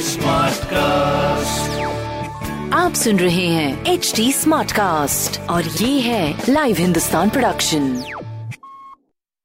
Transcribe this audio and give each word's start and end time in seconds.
Smart 0.00 0.64
cast 0.64 1.80
आप 2.74 2.92
सुन 2.92 3.18
रहे 3.18 3.46
हैं 3.46 3.84
एच 3.84 4.12
डी 4.16 4.32
स्मार्ट 4.32 4.72
कास्ट 4.72 5.40
और 5.40 5.62
ये 5.62 6.00
है 6.00 6.42
live 6.48 6.76
Hindustan 6.76 7.30
production 7.30 8.02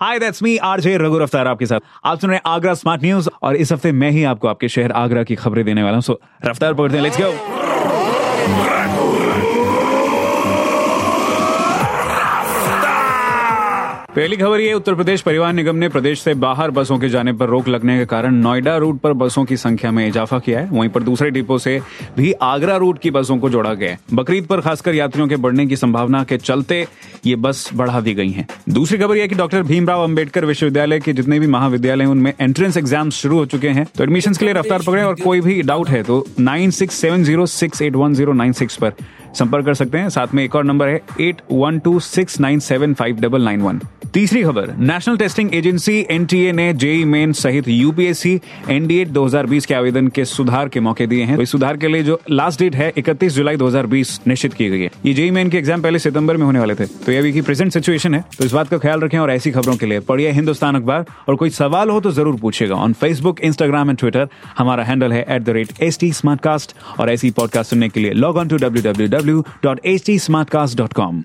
hi 0.00 0.18
that's 0.18 0.42
me 0.42 0.56
RJ 0.56 0.96
Raghu 0.96 1.18
Raftaar 1.18 1.46
आपके 1.46 1.66
साथ। 1.66 1.80
आप 2.04 2.18
सुन 2.18 2.30
रहे 2.30 2.36
हैं 2.36 2.42
आगरा 2.46 2.74
स्मार्ट 2.74 3.02
न्यूज़ 3.02 3.28
और 3.42 3.56
इस 3.56 3.72
हफ़्ते 3.72 3.92
मैं 3.92 4.10
ही 4.10 4.24
आपको 4.24 4.48
आपके 4.48 4.68
शहर 4.68 4.92
आगरा 4.92 5.22
की 5.22 5.34
खबरें 5.34 5.64
देने 5.64 5.82
वाला 5.82 5.94
हूँ। 5.94 6.02
सो 6.02 6.20
रफ्तार 6.44 6.74
पकड़ते 6.74 6.96
हैं 6.96 7.02
लेट्स 7.02 7.18
गो 7.20 7.32
पहली 14.08 14.36
खबर 14.36 14.60
ये, 14.60 14.72
उत्तर 14.72 14.94
प्रदेश 14.94 15.22
परिवहन 15.22 15.56
निगम 15.56 15.76
ने 15.76 15.88
प्रदेश 15.88 16.20
से 16.20 16.32
बाहर 16.34 16.70
बसों 16.70 16.98
के 16.98 17.08
जाने 17.08 17.32
पर 17.32 17.48
रोक 17.48 17.66
लगने 17.68 17.96
के 17.98 18.04
कारण 18.04 18.34
नोएडा 18.34 18.76
रूट 18.76 19.00
पर 19.00 19.12
बसों 19.12 19.44
की 19.44 19.56
संख्या 19.56 19.90
में 19.90 20.06
इजाफा 20.06 20.38
किया 20.38 20.60
है। 20.60 20.68
वहीं 20.68 20.88
पर 20.90 21.02
दूसरे 21.02 21.30
डिपो 21.30 21.58
से 21.58 21.78
भी 22.16 22.32
आगरा 22.32 22.76
रूट 22.76 22.98
की 22.98 23.10
बसों 23.10 23.36
को 23.38 23.50
जोड़ा 23.50 23.74
गया 23.74 23.90
है। 23.90 23.98
बकरीद 24.14 24.46
पर 24.46 24.60
खासकर 24.60 24.94
यात्रियों 24.94 25.26
के 25.28 25.36
बढ़ने 25.36 25.66
की 25.66 25.76
संभावना 25.76 26.22
के 26.24 26.36
चलते 26.38 26.86
ये 27.26 27.36
बस 27.36 27.68
बढ़ा 27.74 28.00
दी 28.00 28.14
गई 28.14 28.30
है। 28.30 28.46
दूसरी 28.70 28.98
खबर 28.98 29.16
यह 29.16 29.26
कि 29.26 29.34
डॉक्टर 29.34 29.62
भीमराव 29.62 30.04
अंबेडकर 30.04 30.44
विश्वविद्यालय 30.44 31.00
के 31.00 31.12
जितने 31.12 31.40
भी 31.40 31.46
महाविद्यालय 31.48 32.04
हैं, 32.04 32.10
उनमें 32.10 32.32
एंट्रेंस 32.40 32.76
एग्ज़ाम 32.76 33.10
शुरू 33.10 33.38
हो 33.38 33.46
चुके 33.46 33.68
हैं। 33.68 33.86
तो 33.96 34.04
एडमिशन 34.04 34.34
के 34.34 34.44
लिए 34.44 34.54
रफ्तार 34.54 34.82
पकड़े 34.86 35.02
और 35.02 35.20
कोई 35.22 35.40
भी 35.40 35.60
डाउट 35.62 35.88
है 35.88 36.02
तो 36.02 36.24
nine 36.40 36.70
six 36.70 36.94
seven 36.96 37.24
zero 37.24 37.46
six 37.48 37.82
eight 37.82 37.96
one 37.96 38.14
zero 38.14 38.32
nine 38.32 38.52
six 38.54 38.76
पर। 38.76 38.92
संपर्क 39.34 39.64
कर 39.64 39.74
सकते 39.74 39.98
हैं। 39.98 40.08
साथ 40.08 40.34
में 40.34 40.44
एक 40.44 40.56
और 40.56 40.64
नंबर 40.64 40.88
है, 40.88 41.00
eight 41.20 41.42
one 41.52 41.78
two 41.78 42.00
six 42.00 42.40
nine 42.40 42.58
seven 42.58 42.94
five 42.94 43.20
double 43.20 43.42
nine 43.42 43.62
one. 43.62 43.80
तीसरी 44.18 44.42
खबर 44.42 44.70
नेशनल 44.78 45.16
टेस्टिंग 45.16 45.54
एजेंसी 45.54 45.94
एनटीए 46.10 46.52
ने 46.52 46.72
जेई 46.74 47.04
मेन 47.04 47.32
सहित 47.32 47.68
यूपीएससी 47.68 48.32
एनडीए 48.70 49.04
2020 49.06 49.66
के 49.66 49.74
आवेदन 49.74 50.08
के 50.08 50.24
सुधार 50.24 50.68
के 50.68 50.80
मौके 50.80 51.06
दिए 51.06 51.24
हैं। 51.24 51.36
तो 51.36 51.42
इस 51.42 51.50
सुधार 51.50 51.76
के 51.76 51.88
लिए 51.88 52.02
जो 52.02 52.18
लास्ट 52.30 52.60
डेट 52.60 52.76
है 52.76 52.90
31 52.98 53.32
जुलाई 53.32 53.56
2020 53.56 54.18
निश्चित 54.26 54.54
की 54.54 54.68
गई 54.70 54.80
है। 54.80 54.90
ये 55.06 55.12
जेई 55.14 55.30
मेन 55.30 55.50
के 55.50 55.58
एग्ज़ाम 55.58 55.82
पहले 55.82 55.98
सितंबर 55.98 56.36
में 56.36 56.44
होने 56.46 56.58
वाले 56.58 56.74
थे। 56.74 56.86
तो 56.86 57.12
ये 57.12 57.18
अभी 57.18 57.32
की 57.32 57.40
प्रेजेंट 57.40 57.72
सिचुएशन 57.72 58.14
है। 58.14 58.24
तो 58.38 58.44
इस 58.44 58.52
बात 58.52 58.68
का 58.68 58.78
ख्याल 58.78 59.00
रखें 59.00 59.18
और 59.18 59.30
ऐसी 59.30 59.50
खबरों 59.50 59.76
के 59.76 59.86
लिए 59.86 60.00
पढ़िए 60.00 60.32
हिंदुस्तान 60.32 60.76
अखबार। 60.76 61.06
और 61.28 61.36
कोई 61.36 61.50
सवाल 61.52 61.90
हो 61.90 62.00
तो 62.00 62.10
ज़रूर 62.10 62.40
पूछेगा 62.40 62.74
on 62.76 62.92
Facebook 62.96 63.40
Instagram 63.40 63.90
and 63.90 63.98
Twitter 63.98 64.28
हमारा 64.58 64.84
हैंडल 64.84 65.12
है 65.12 65.24
एट 65.30 65.48
और 67.00 67.10
ऐसी 67.10 67.30
पॉडकास्ट 67.30 67.70
सुनने 67.70 67.88
के 67.88 68.00
लिए 68.00 68.12
log 68.16 68.36
on 68.36 68.48
to 68.48 68.56
W 68.58 68.92
W 68.92 69.08
W 69.18 69.44
dot 69.64 69.86
H 69.86 70.06
T 70.06 70.18
smart 70.18 70.50
cast 70.50 70.78
dot 70.78 70.92
com 70.92 71.24